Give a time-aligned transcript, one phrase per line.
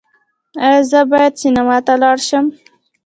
[0.65, 2.45] ایا زه باید سینما ته لاړ شم؟